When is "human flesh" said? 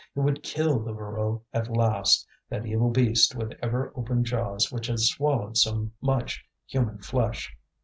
6.65-7.55